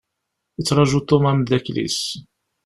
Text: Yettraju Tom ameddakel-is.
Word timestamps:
Yettraju 0.57 0.99
Tom 1.07 1.23
ameddakel-is. 1.31 1.99